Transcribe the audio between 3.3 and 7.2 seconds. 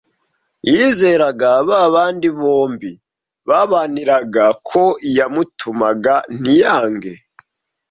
babaniraga ko yamutumaga ntiyange